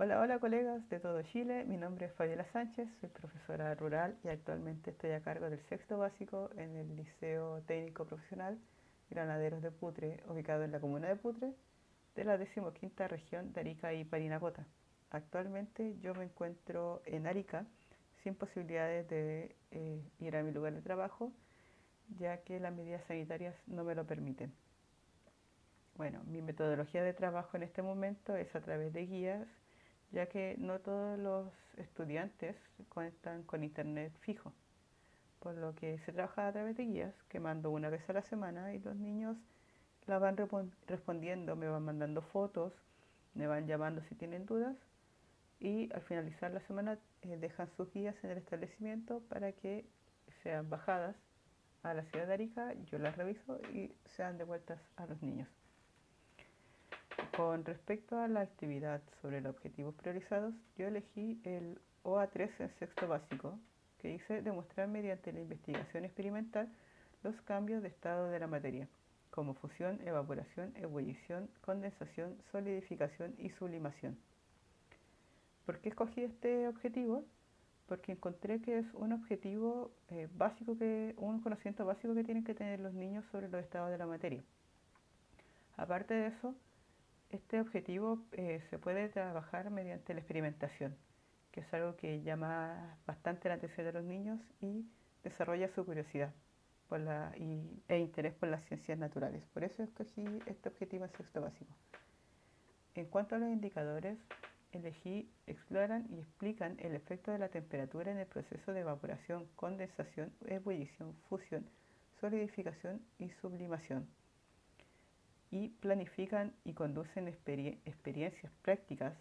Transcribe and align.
Hola, 0.00 0.20
hola 0.20 0.38
colegas 0.38 0.88
de 0.90 1.00
todo 1.00 1.20
Chile, 1.22 1.64
mi 1.64 1.76
nombre 1.76 2.06
es 2.06 2.12
Fabiola 2.12 2.46
Sánchez, 2.52 2.88
soy 3.00 3.08
profesora 3.08 3.74
rural 3.74 4.16
y 4.22 4.28
actualmente 4.28 4.92
estoy 4.92 5.10
a 5.10 5.22
cargo 5.22 5.50
del 5.50 5.58
sexto 5.68 5.98
básico 5.98 6.50
en 6.56 6.76
el 6.76 6.94
Liceo 6.94 7.62
Técnico 7.62 8.04
Profesional 8.04 8.60
Granaderos 9.10 9.60
de 9.60 9.72
Putre, 9.72 10.22
ubicado 10.28 10.62
en 10.62 10.70
la 10.70 10.78
comuna 10.78 11.08
de 11.08 11.16
Putre, 11.16 11.52
de 12.14 12.24
la 12.24 12.38
decimoquinta 12.38 13.08
región 13.08 13.52
de 13.52 13.58
Arica 13.58 13.92
y 13.92 14.04
Parinacota. 14.04 14.68
Actualmente 15.10 15.96
yo 15.98 16.14
me 16.14 16.26
encuentro 16.26 17.02
en 17.04 17.26
Arica 17.26 17.66
sin 18.22 18.36
posibilidades 18.36 19.08
de 19.08 19.56
eh, 19.72 20.00
ir 20.20 20.36
a 20.36 20.44
mi 20.44 20.52
lugar 20.52 20.74
de 20.74 20.80
trabajo, 20.80 21.32
ya 22.20 22.36
que 22.42 22.60
las 22.60 22.72
medidas 22.72 23.02
sanitarias 23.08 23.56
no 23.66 23.82
me 23.82 23.96
lo 23.96 24.06
permiten. 24.06 24.54
Bueno, 25.96 26.22
mi 26.28 26.40
metodología 26.40 27.02
de 27.02 27.14
trabajo 27.14 27.56
en 27.56 27.64
este 27.64 27.82
momento 27.82 28.36
es 28.36 28.54
a 28.54 28.60
través 28.60 28.92
de 28.92 29.04
guías 29.04 29.48
ya 30.10 30.26
que 30.26 30.56
no 30.58 30.80
todos 30.80 31.18
los 31.18 31.52
estudiantes 31.76 32.56
cuentan 32.88 33.42
con 33.42 33.64
internet 33.64 34.12
fijo, 34.20 34.52
por 35.40 35.54
lo 35.54 35.74
que 35.74 35.98
se 36.00 36.12
trabaja 36.12 36.48
a 36.48 36.52
través 36.52 36.76
de 36.76 36.84
guías 36.84 37.14
que 37.28 37.40
mando 37.40 37.70
una 37.70 37.90
vez 37.90 38.08
a 38.08 38.12
la 38.12 38.22
semana 38.22 38.74
y 38.74 38.78
los 38.78 38.96
niños 38.96 39.36
la 40.06 40.18
van 40.18 40.36
respondiendo, 40.86 41.54
me 41.56 41.68
van 41.68 41.84
mandando 41.84 42.22
fotos, 42.22 42.72
me 43.34 43.46
van 43.46 43.66
llamando 43.66 44.02
si 44.02 44.14
tienen 44.14 44.46
dudas 44.46 44.76
y 45.60 45.92
al 45.92 46.02
finalizar 46.02 46.50
la 46.52 46.60
semana 46.60 46.98
eh, 47.22 47.36
dejan 47.36 47.68
sus 47.76 47.92
guías 47.92 48.16
en 48.24 48.30
el 48.30 48.38
establecimiento 48.38 49.20
para 49.28 49.52
que 49.52 49.84
sean 50.42 50.70
bajadas 50.70 51.16
a 51.82 51.94
la 51.94 52.04
ciudad 52.04 52.26
de 52.26 52.34
Arica, 52.34 52.74
yo 52.86 52.98
las 52.98 53.16
reviso 53.16 53.60
y 53.72 53.92
sean 54.04 54.38
devueltas 54.38 54.80
a 54.96 55.06
los 55.06 55.20
niños. 55.22 55.48
Con 57.38 57.64
respecto 57.64 58.18
a 58.18 58.26
la 58.26 58.40
actividad 58.40 59.00
sobre 59.22 59.40
los 59.40 59.54
objetivos 59.54 59.94
priorizados, 59.94 60.52
yo 60.76 60.88
elegí 60.88 61.40
el 61.44 61.78
OA3 62.02 62.50
en 62.58 62.70
sexto 62.80 63.06
básico, 63.06 63.56
que 63.98 64.08
dice 64.08 64.42
demostrar 64.42 64.88
mediante 64.88 65.32
la 65.32 65.38
investigación 65.38 66.04
experimental 66.04 66.68
los 67.22 67.40
cambios 67.42 67.80
de 67.80 67.90
estado 67.90 68.26
de 68.26 68.40
la 68.40 68.48
materia, 68.48 68.88
como 69.30 69.54
fusión, 69.54 70.00
evaporación, 70.04 70.72
ebullición, 70.74 71.48
condensación, 71.60 72.36
solidificación 72.50 73.36
y 73.38 73.50
sublimación. 73.50 74.18
¿Por 75.64 75.78
qué 75.78 75.90
escogí 75.90 76.24
este 76.24 76.66
objetivo? 76.66 77.24
Porque 77.86 78.10
encontré 78.10 78.60
que 78.60 78.80
es 78.80 78.86
un 78.94 79.12
objetivo 79.12 79.92
eh, 80.08 80.26
básico, 80.34 80.76
que, 80.76 81.14
un 81.18 81.40
conocimiento 81.40 81.86
básico 81.86 82.16
que 82.16 82.24
tienen 82.24 82.42
que 82.42 82.54
tener 82.54 82.80
los 82.80 82.94
niños 82.94 83.24
sobre 83.30 83.48
los 83.48 83.62
estados 83.62 83.92
de 83.92 83.98
la 83.98 84.06
materia. 84.08 84.42
Aparte 85.76 86.14
de 86.14 86.26
eso, 86.26 86.56
este 87.30 87.60
objetivo 87.60 88.24
eh, 88.32 88.60
se 88.70 88.78
puede 88.78 89.08
trabajar 89.08 89.70
mediante 89.70 90.14
la 90.14 90.20
experimentación, 90.20 90.96
que 91.50 91.60
es 91.60 91.74
algo 91.74 91.96
que 91.96 92.22
llama 92.22 92.98
bastante 93.06 93.48
la 93.48 93.56
atención 93.56 93.86
de 93.86 93.92
los 93.92 94.04
niños 94.04 94.40
y 94.60 94.86
desarrolla 95.22 95.68
su 95.68 95.84
curiosidad 95.84 96.32
e 97.88 97.98
interés 97.98 98.32
por 98.32 98.48
las 98.48 98.64
ciencias 98.64 98.98
naturales. 98.98 99.44
Por 99.52 99.62
eso 99.62 99.82
escogí 99.82 100.24
este 100.46 100.70
objetivo 100.70 101.04
en 101.04 101.12
sexto 101.12 101.42
básico. 101.42 101.74
En 102.94 103.04
cuanto 103.04 103.34
a 103.34 103.38
los 103.38 103.50
indicadores, 103.50 104.18
elegí, 104.72 105.30
exploran 105.46 106.06
y 106.10 106.20
explican 106.20 106.76
el 106.80 106.94
efecto 106.94 107.30
de 107.30 107.38
la 107.38 107.50
temperatura 107.50 108.10
en 108.10 108.18
el 108.18 108.26
proceso 108.26 108.72
de 108.72 108.80
evaporación, 108.80 109.46
condensación, 109.54 110.32
ebullición, 110.46 111.14
fusión, 111.28 111.68
solidificación 112.20 113.02
y 113.18 113.28
sublimación 113.32 114.08
y 115.50 115.68
planifican 115.68 116.52
y 116.64 116.74
conducen 116.74 117.28
experiencias 117.28 118.52
prácticas 118.62 119.14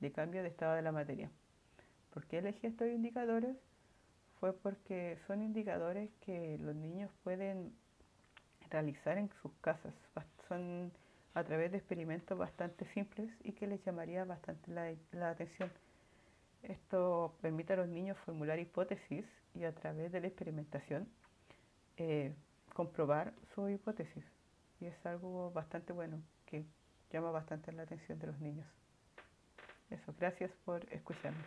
de 0.00 0.12
cambio 0.12 0.42
de 0.42 0.48
estado 0.48 0.74
de 0.74 0.82
la 0.82 0.92
materia. 0.92 1.30
¿Por 2.12 2.26
qué 2.26 2.38
elegí 2.38 2.66
estos 2.66 2.88
indicadores? 2.88 3.56
Fue 4.40 4.52
porque 4.52 5.18
son 5.26 5.42
indicadores 5.42 6.10
que 6.20 6.58
los 6.58 6.74
niños 6.74 7.10
pueden 7.22 7.72
realizar 8.70 9.18
en 9.18 9.30
sus 9.42 9.52
casas. 9.60 9.94
Son 10.48 10.92
a 11.34 11.44
través 11.44 11.70
de 11.70 11.78
experimentos 11.78 12.36
bastante 12.36 12.84
simples 12.92 13.30
y 13.44 13.52
que 13.52 13.66
les 13.66 13.84
llamaría 13.84 14.24
bastante 14.24 14.70
la, 15.12 15.30
atención. 15.30 15.70
Esto 16.62 17.36
permite 17.40 17.74
a 17.74 17.76
los 17.76 17.88
niños 17.88 18.18
formular 18.24 18.58
hipótesis 18.58 19.24
y 19.54 19.64
a 19.64 19.74
través 19.74 20.10
de 20.12 20.20
la 20.20 20.26
experimentación 20.26 21.08
eh, 21.96 22.34
comprobar 22.74 23.32
su 23.54 23.68
hipótesis 23.68 24.24
y 24.80 24.86
es 24.86 25.06
algo 25.06 25.50
bastante 25.52 25.92
bueno 25.92 26.22
que 26.46 26.64
llama 27.10 27.30
bastante 27.30 27.72
la 27.72 27.82
atención 27.82 28.18
de 28.18 28.26
los 28.28 28.40
niños. 28.40 28.66
Eso, 29.90 30.14
gracias 30.18 30.50
por 30.64 30.84
escucharme. 30.92 31.42